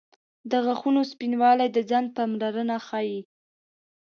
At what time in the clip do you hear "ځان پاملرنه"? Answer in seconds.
1.89-2.77